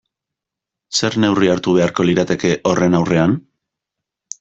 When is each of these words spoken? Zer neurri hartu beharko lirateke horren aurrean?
Zer 1.01 1.19
neurri 1.25 1.53
hartu 1.57 1.75
beharko 1.77 2.09
lirateke 2.11 2.59
horren 2.75 3.03
aurrean? 3.05 3.41